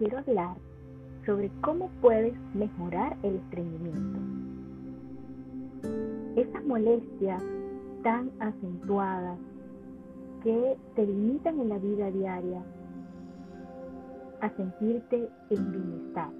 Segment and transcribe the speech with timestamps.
[0.00, 0.56] quiero hablar
[1.26, 4.18] sobre cómo puedes mejorar el estreñimiento.
[6.36, 7.42] Esas molestias
[8.02, 9.38] tan acentuadas
[10.42, 12.62] que te limitan en la vida diaria
[14.40, 16.30] a sentirte en bienestar.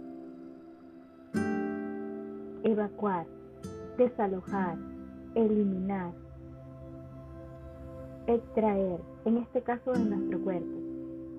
[2.62, 3.26] Evacuar,
[3.98, 4.78] desalojar,
[5.34, 6.12] eliminar,
[8.26, 10.79] extraer, en este caso de nuestro cuerpo,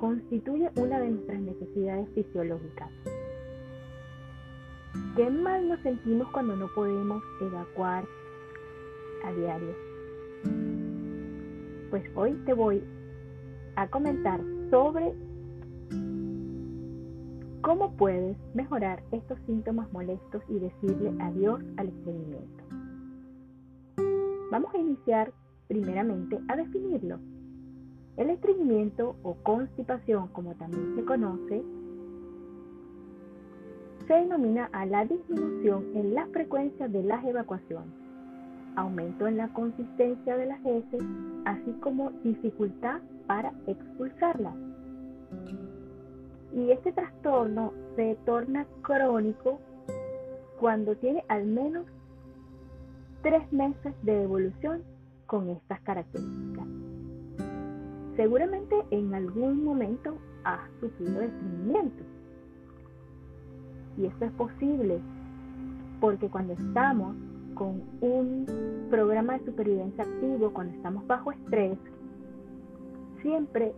[0.02, 2.90] constituye una de nuestras necesidades fisiológicas.
[5.16, 8.04] ¿Qué mal nos sentimos cuando no podemos evacuar
[9.24, 9.76] a diario?
[11.92, 12.84] Pues hoy te voy
[13.76, 15.14] a comentar sobre
[17.62, 22.64] cómo puedes mejorar estos síntomas molestos y decirle adiós al estreñimiento.
[24.50, 25.32] Vamos a iniciar
[25.68, 27.20] primeramente a definirlo.
[28.18, 31.64] El estreñimiento o constipación, como también se conoce,
[34.08, 37.94] se denomina a la disminución en la frecuencia de las evacuaciones,
[38.76, 41.02] aumento en la consistencia de las heces,
[41.46, 44.56] así como dificultad para expulsarlas.
[46.54, 49.60] Y este trastorno se torna crónico
[50.60, 51.86] cuando tiene al menos
[53.24, 54.84] tres meses de evolución
[55.26, 56.61] con estas características.
[58.22, 62.04] Seguramente en algún momento has sufrido estreñimiento.
[63.98, 65.00] Y esto es posible
[66.00, 67.16] porque cuando estamos
[67.56, 68.46] con un
[68.92, 71.80] programa de supervivencia activo, cuando estamos bajo estrés,
[73.24, 73.74] siempre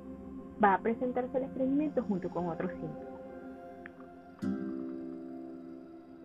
[0.61, 3.13] va a presentarse el estreñimiento junto con otros síntomas.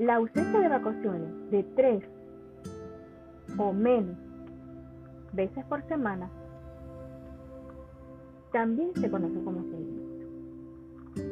[0.00, 2.02] La ausencia de vacaciones de tres
[3.56, 4.16] o menos
[5.34, 6.28] veces por semana
[8.59, 10.27] también se conoce como estreñimiento.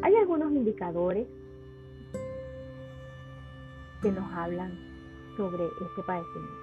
[0.03, 1.27] Hay algunos indicadores
[4.01, 4.71] que nos hablan
[5.37, 6.55] sobre este padecimiento.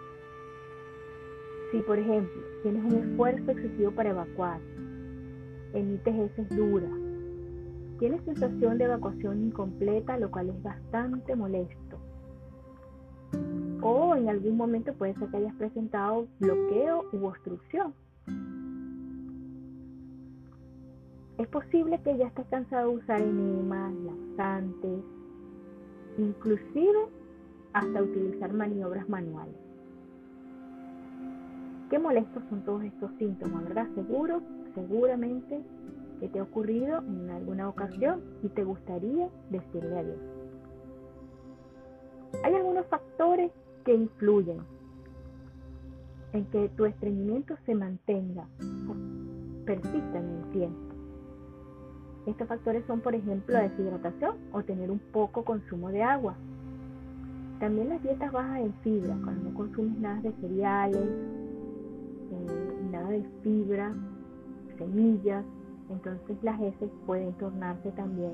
[1.69, 4.62] Si, por ejemplo, tienes un esfuerzo excesivo para evacuar,
[5.74, 6.97] emites heces duras,
[8.00, 11.97] tienes sensación de evacuación incompleta, lo cual es bastante molesto.
[13.81, 17.94] O en algún momento puede ser que hayas presentado bloqueo u obstrucción.
[21.38, 25.03] Es posible que ya estés cansado de usar enemas, laxantes,
[26.17, 27.07] inclusive
[27.73, 29.55] hasta utilizar maniobras manuales.
[31.89, 33.88] Qué molestos son todos estos síntomas, ¿verdad?
[33.95, 34.41] Seguro,
[34.75, 35.61] seguramente
[36.19, 40.19] que te ha ocurrido en alguna ocasión y te gustaría decirle adiós.
[42.44, 43.51] Hay algunos factores
[43.85, 44.59] que influyen
[46.33, 48.47] en que tu estreñimiento se mantenga
[48.88, 50.93] o persista en el tiempo.
[52.25, 56.35] Estos factores son, por ejemplo, la deshidratación o tener un poco consumo de agua.
[57.59, 61.07] También las dietas bajas en fibra, cuando no consumes nada de cereales,
[62.31, 63.94] eh, nada de fibra,
[64.78, 65.44] semillas,
[65.89, 68.31] entonces las heces pueden tornarse también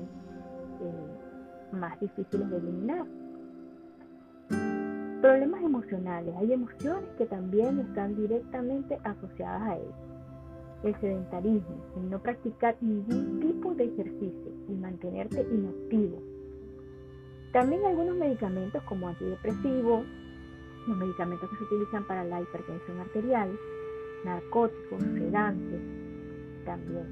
[0.82, 3.06] eh, más difíciles de eliminar.
[5.20, 6.34] Problemas emocionales.
[6.38, 9.94] Hay emociones que también están directamente asociadas a ello.
[10.82, 16.18] El sedentarismo, el no practicar ningún tipo de ejercicio y mantenerte inactivo.
[17.52, 20.06] También algunos medicamentos como antidepresivos,
[20.86, 23.50] los medicamentos que se utilizan para la hipertensión arterial,
[24.24, 25.80] narcóticos, sedantes,
[26.64, 27.06] también.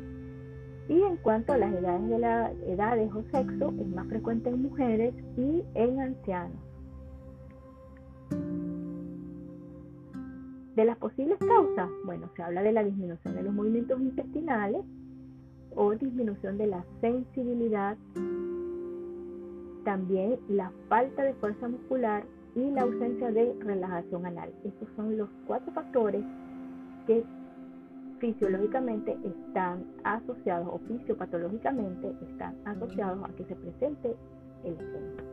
[0.89, 4.63] Y en cuanto a las edades de la edades o sexo, es más frecuente en
[4.63, 6.68] mujeres y en ancianos.
[10.79, 14.85] De las posibles causas, bueno, se habla de la disminución de los movimientos intestinales
[15.75, 17.97] o disminución de la sensibilidad,
[19.85, 22.23] también la falta de fuerza muscular
[22.55, 24.53] y la ausencia de relajación anal.
[24.63, 26.23] Estos son los cuatro factores
[27.09, 27.25] que
[28.21, 34.15] fisiológicamente están asociados o fisiopatológicamente están asociados a que se presente
[34.63, 35.28] el estreñimiento.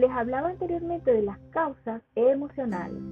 [0.00, 3.02] Les hablaba anteriormente de las causas emocionales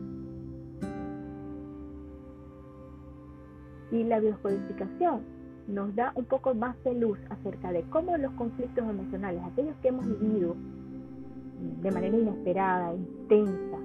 [3.92, 5.20] y la biocodificación
[5.66, 9.88] nos da un poco más de luz acerca de cómo los conflictos emocionales, aquellos que
[9.88, 10.56] hemos vivido
[11.82, 13.78] de manera inesperada, intensa,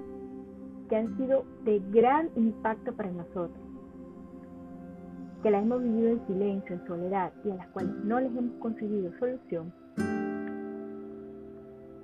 [0.88, 3.58] que han sido de gran impacto para nosotros,
[5.42, 8.58] que las hemos vivido en silencio, en soledad y a las cuales no les hemos
[8.60, 9.72] conseguido solución,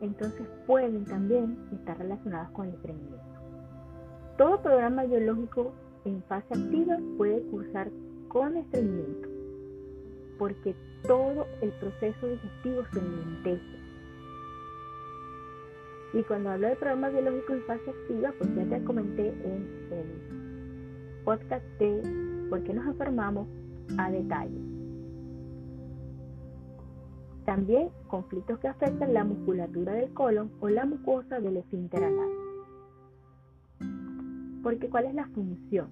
[0.01, 3.21] entonces pueden también estar relacionadas con el estreñimiento.
[4.37, 5.73] Todo programa biológico
[6.05, 7.91] en fase activa puede cursar
[8.29, 9.29] con estreñimiento,
[10.39, 10.75] porque
[11.07, 13.81] todo el proceso digestivo se enlentece.
[16.13, 21.25] Y cuando hablo de problemas biológicos y fase activa, pues ya te comenté en el
[21.25, 23.47] podcast de por qué nos enfermamos
[23.99, 24.70] a detalle.
[27.51, 32.29] También conflictos que afectan la musculatura del colon o la mucosa del esfínter anal.
[34.63, 35.89] Porque ¿cuál es la función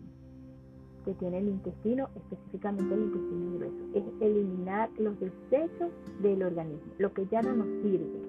[1.05, 3.85] que tiene el intestino, específicamente el intestino grueso?
[3.93, 5.91] Es eliminar los desechos
[6.23, 8.23] del organismo, lo que ya no nos sirve.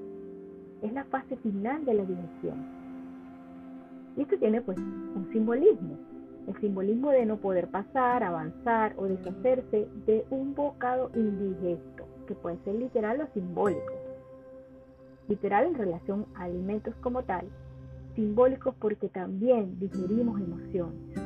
[0.82, 2.66] Es la fase final de la digestión.
[4.18, 6.00] Y esto tiene pues un simbolismo.
[6.50, 12.58] El simbolismo de no poder pasar, avanzar o deshacerse de un bocado indigesto, que puede
[12.64, 13.94] ser literal o simbólico.
[15.28, 17.46] Literal en relación a alimentos como tal,
[18.16, 21.20] simbólico porque también digerimos emociones.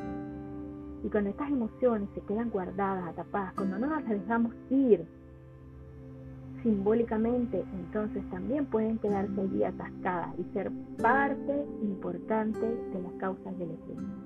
[1.05, 5.05] Y cuando estas emociones se quedan guardadas, atapadas, cuando no las dejamos ir
[6.63, 10.69] simbólicamente, entonces también pueden quedarse allí atascadas y ser
[11.01, 14.22] parte importante de las causas del estrés.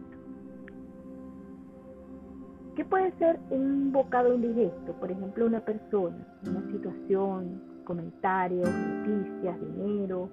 [2.78, 4.94] ¿Qué puede ser un bocado indigesto?
[5.00, 6.16] Por ejemplo, una persona,
[6.48, 10.30] una situación, comentarios, noticias, dinero.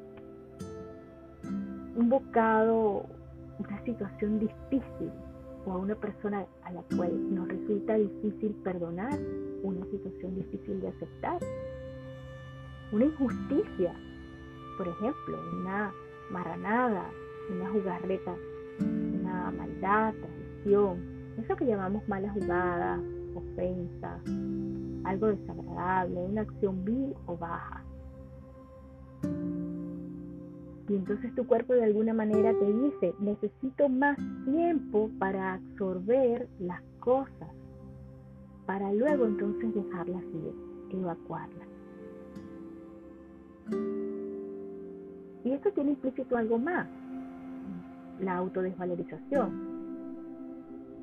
[1.96, 3.06] Un bocado,
[3.58, 5.10] una situación difícil
[5.64, 9.18] o a una persona a la cual nos resulta difícil perdonar,
[9.62, 11.38] una situación difícil de aceptar.
[12.92, 13.94] Una injusticia,
[14.76, 15.94] por ejemplo, una
[16.30, 17.06] marranada,
[17.50, 18.34] una jugarreta,
[18.80, 23.00] una maldad, traición, eso que llamamos mala jugada,
[23.34, 24.20] ofensa,
[25.04, 27.82] algo desagradable, una acción vil o baja.
[30.88, 36.82] Y entonces tu cuerpo de alguna manera te dice, necesito más tiempo para absorber las
[37.00, 37.48] cosas,
[38.66, 40.54] para luego entonces dejarlas ir,
[40.90, 41.68] evacuarlas.
[45.44, 46.86] Y esto tiene implícito algo más,
[48.20, 49.73] la autodesvalorización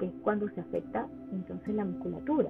[0.01, 2.49] que es cuando se afecta entonces la musculatura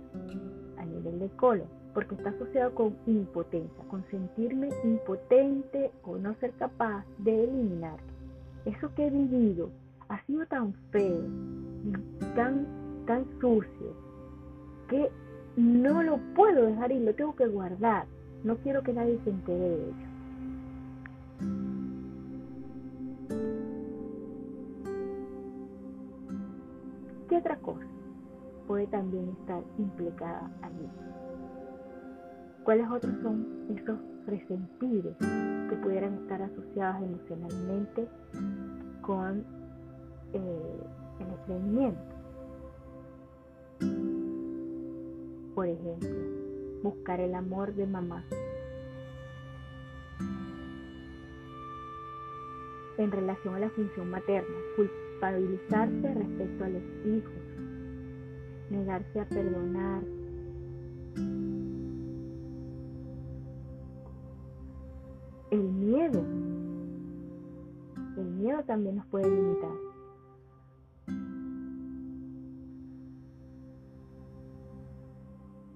[0.78, 6.52] a nivel del colon, porque está asociado con impotencia, con sentirme impotente o no ser
[6.54, 7.98] capaz de eliminar.
[8.64, 9.70] Eso que he vivido
[10.08, 11.24] ha sido tan feo,
[12.36, 12.66] tan,
[13.06, 13.96] tan sucio,
[14.88, 15.12] que
[15.58, 18.06] no lo puedo dejar y lo tengo que guardar.
[18.46, 20.11] No quiero que nadie se entere de ello.
[27.42, 27.86] Otra cosa
[28.68, 30.88] puede también estar implicada allí?
[32.64, 38.08] ¿Cuáles otros son esos resentidos que pudieran estar asociados emocionalmente
[39.02, 39.44] con
[40.34, 40.84] eh,
[41.20, 42.02] el estreñimiento?
[45.56, 46.10] Por ejemplo,
[46.84, 48.24] buscar el amor de mamá.
[52.98, 54.56] En relación a la función materna,
[55.22, 57.34] culpabilizarse respecto a los hijos,
[58.72, 60.04] negarse a perdonar.
[65.52, 66.24] El miedo,
[68.18, 69.72] el miedo también nos puede limitar.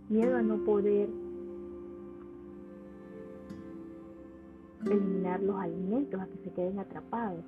[0.10, 1.10] Miedo a no poder
[4.86, 7.44] eliminar los alimentos, a que se queden atrapados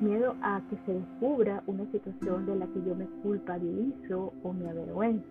[0.00, 4.68] miedo a que se descubra una situación de la que yo me culpabilizo o me
[4.68, 5.26] avergüenzo.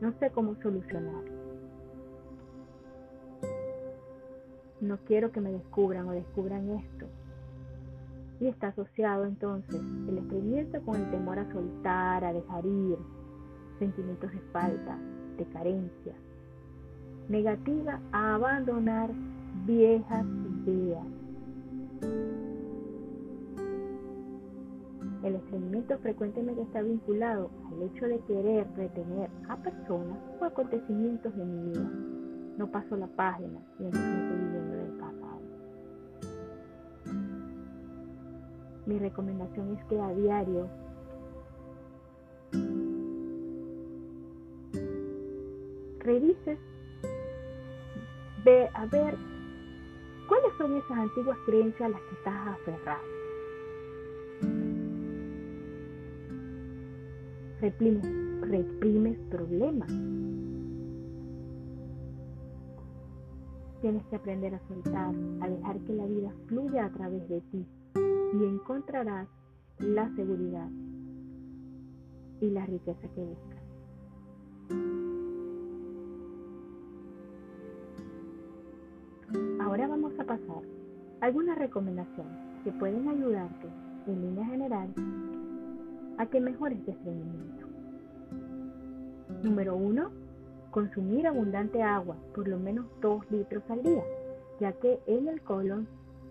[0.00, 1.24] No sé cómo solucionar.
[4.80, 7.06] No quiero que me descubran o descubran esto.
[8.40, 12.96] Y está asociado entonces el estreñimiento con el temor a soltar, a dejar ir,
[13.78, 14.96] sentimientos de falta,
[15.36, 16.14] de carencia,
[17.28, 19.10] negativa a abandonar
[19.66, 20.24] viejas
[20.66, 21.19] ideas
[25.22, 31.44] el estreñimiento frecuentemente está vinculado al hecho de querer retener a personas o acontecimientos de
[31.44, 31.90] mi vida.
[32.56, 35.40] No paso la página y entonces estoy viviendo del pasado.
[38.86, 40.68] Mi recomendación es que a diario
[46.00, 46.58] revises,
[48.44, 49.16] ve a ver
[50.60, 53.20] son esas antiguas creencias a las que estás aferrado
[57.60, 58.06] reprimes,
[58.42, 59.88] reprimes problemas.
[63.80, 67.66] Tienes que aprender a soltar, a dejar que la vida fluya a través de ti
[68.34, 69.28] y encontrarás
[69.78, 70.68] la seguridad.
[72.42, 73.49] y la riqueza que buscas.
[80.20, 80.62] A pasar
[81.20, 82.32] algunas recomendaciones
[82.64, 83.68] que pueden ayudarte
[84.06, 84.88] en línea general
[86.18, 87.66] a que mejores tu estreñimiento.
[89.42, 90.10] Número 1.
[90.70, 94.04] Consumir abundante agua, por lo menos 2 litros al día,
[94.60, 95.88] ya que en el colon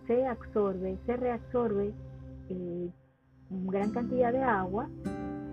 [0.08, 1.94] se absorbe, se reabsorbe
[2.50, 2.90] eh,
[3.50, 4.88] gran cantidad de agua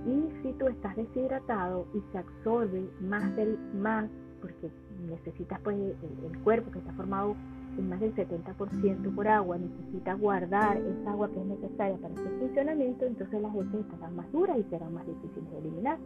[0.07, 4.09] y si tú estás deshidratado y se absorbe más del más
[4.40, 4.71] porque
[5.09, 7.35] necesitas pues el, cuerpo que está formado
[7.78, 12.28] en más del 70% por agua necesita guardar esa agua que es necesaria para su
[12.38, 15.99] funcionamiento entonces las heces estarán más duras y serán más difíciles de eliminar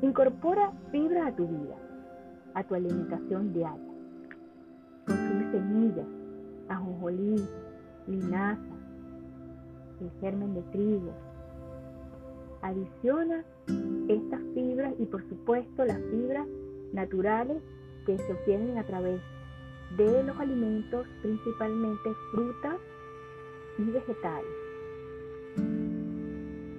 [0.00, 1.76] incorpora fibra a tu vida
[2.54, 3.92] a tu alimentación diaria
[5.06, 6.06] consume semillas
[6.68, 7.36] ajonjolí
[8.06, 8.82] linaza
[10.02, 11.12] el germen de trigo.
[12.62, 13.44] Adiciona
[14.08, 16.46] estas fibras y por supuesto las fibras
[16.92, 17.62] naturales
[18.06, 19.20] que se obtienen a través
[19.96, 22.76] de los alimentos, principalmente frutas
[23.78, 24.50] y vegetales.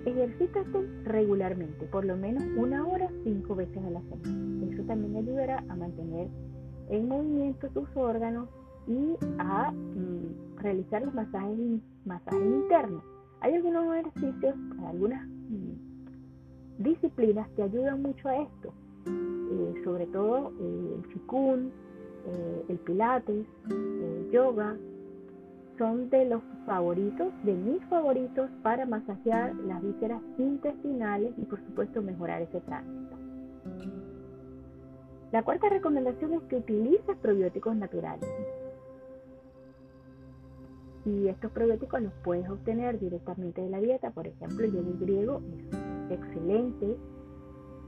[0.05, 4.73] Ejercítate regularmente, por lo menos una hora, cinco veces a la semana.
[4.73, 6.27] Eso también ayudará a mantener
[6.89, 8.49] en movimiento tus órganos
[8.87, 11.57] y a mm, realizar los masajes,
[12.05, 13.03] masajes internos.
[13.41, 14.55] Hay algunos ejercicios,
[14.87, 18.73] algunas mm, disciplinas que ayudan mucho a esto,
[19.07, 21.71] eh, sobre todo eh, el chikun,
[22.25, 24.75] eh, el pilates, el yoga,
[25.77, 32.01] son de los favoritos, de mis favoritos para masajear las vísceras intestinales y por supuesto
[32.01, 33.17] mejorar ese tránsito.
[35.31, 38.29] La cuarta recomendación es que utilices probióticos naturales
[41.05, 44.11] y estos probióticos los puedes obtener directamente de la dieta.
[44.11, 45.41] Por ejemplo, el yogur griego
[46.09, 46.95] es excelente,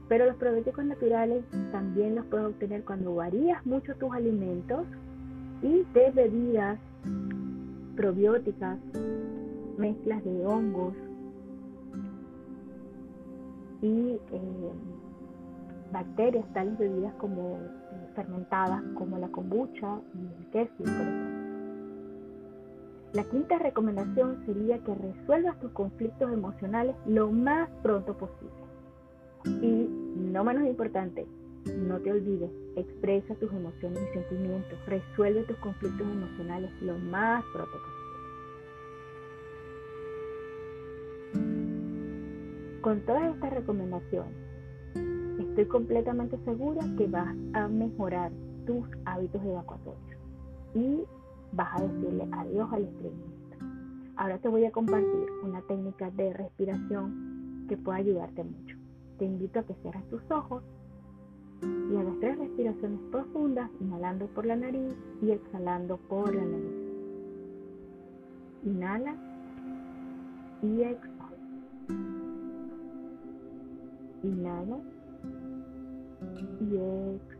[0.08, 4.86] pero los probióticos naturales también los puedes obtener cuando varías mucho tus alimentos
[5.62, 6.78] y de bebidas
[7.96, 8.78] probióticas,
[9.78, 10.94] mezclas de hongos
[13.82, 14.72] y eh,
[15.92, 21.36] bacterias, tales bebidas como eh, fermentadas como la kombucha y el queso, por ejemplo.
[23.12, 28.65] La quinta recomendación sería que resuelvas tus conflictos emocionales lo más pronto posible.
[29.46, 29.88] Y
[30.32, 31.26] no menos importante,
[31.74, 37.72] no te olvides, expresa tus emociones y sentimientos, resuelve tus conflictos emocionales lo más pronto
[37.72, 37.96] posible.
[42.82, 44.32] Con todas estas recomendaciones,
[45.38, 48.30] estoy completamente segura que vas a mejorar
[48.66, 50.20] tus hábitos evacuatorios
[50.74, 51.02] y
[51.52, 53.56] vas a decirle adiós al estreñimiento.
[54.16, 58.65] Ahora te voy a compartir una técnica de respiración que puede ayudarte mucho.
[59.18, 60.62] Te invito a que cierres tus ojos
[61.62, 66.86] y hagas tres respiraciones profundas, inhalando por la nariz y exhalando por la nariz.
[68.64, 69.14] Inhala
[70.62, 71.16] y exhala.
[74.22, 74.78] Inhala
[76.60, 77.36] y exhala.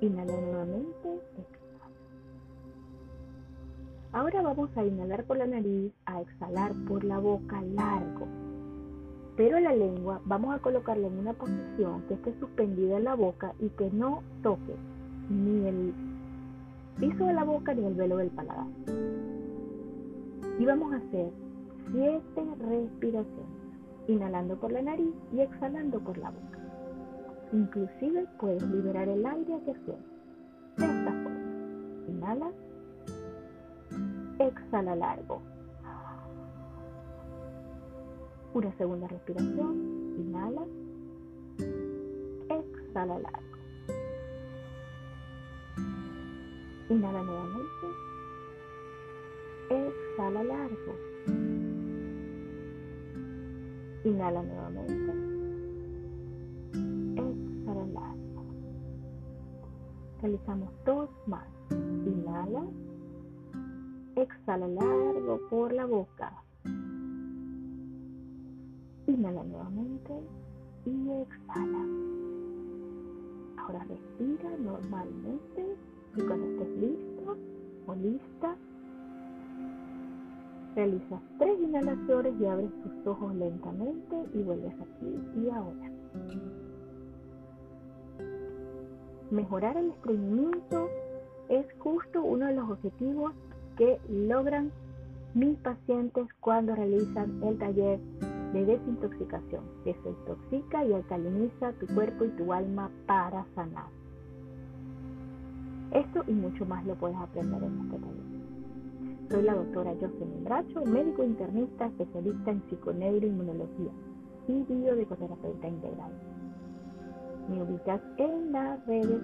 [0.00, 1.66] Inhala nuevamente, exhala.
[4.12, 8.45] Ahora vamos a inhalar por la nariz, a exhalar por la boca largo.
[9.36, 13.52] Pero la lengua vamos a colocarla en una posición que esté suspendida en la boca
[13.60, 14.74] y que no toque
[15.28, 15.94] ni el
[16.98, 18.66] piso de la boca ni el velo del paladar.
[20.58, 21.30] Y vamos a hacer
[21.92, 23.46] siete respiraciones,
[24.08, 26.58] inhalando por la nariz y exhalando por la boca.
[27.52, 30.02] Inclusive puedes liberar el aire que suena.
[30.76, 31.30] De esta forma.
[32.08, 32.50] Inhala.
[34.38, 35.42] Exhala largo.
[38.56, 40.16] Una segunda respiración.
[40.16, 40.62] Inhala.
[42.48, 43.56] Exhala largo.
[46.88, 47.86] Inhala nuevamente.
[49.68, 50.94] Exhala largo.
[54.04, 55.12] Inhala nuevamente.
[60.22, 61.46] Realizamos dos más.
[62.06, 62.64] Inhala.
[64.16, 66.45] Exhala largo por la boca.
[69.06, 70.12] Inhala nuevamente
[70.84, 71.84] y exhala.
[73.56, 75.76] Ahora respira normalmente
[76.16, 77.36] y cuando estés listo
[77.86, 78.56] o lista,
[80.74, 85.90] realizas tres inhalaciones y abres tus ojos lentamente y vuelves aquí y ahora.
[89.30, 90.88] Mejorar el estreñimiento
[91.48, 93.32] es justo uno de los objetivos
[93.76, 94.70] que logran
[95.34, 98.00] mis pacientes cuando realizan el taller
[98.56, 99.62] de desintoxicación.
[99.84, 103.88] Desintoxica y alcaliniza tu cuerpo y tu alma para sanar.
[105.92, 108.26] Esto y mucho más lo puedes aprender en este taller.
[109.30, 113.90] Soy la doctora Jocelyn Bracho, médico internista especialista en psiconeuroinmunología
[114.48, 116.12] y biodecoterapeuta integral.
[117.48, 119.20] Me ubicas en las redes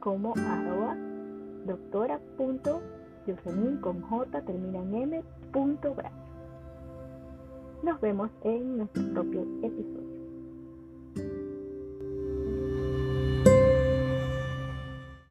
[0.00, 0.96] como arroba
[3.80, 5.22] con J termina en M
[5.52, 5.94] punto
[7.82, 9.99] Nos vemos en nuestro propio episodio.